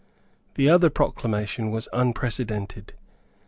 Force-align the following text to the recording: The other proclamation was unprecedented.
The 0.55 0.67
other 0.67 0.89
proclamation 0.89 1.69
was 1.69 1.87
unprecedented. 1.93 2.93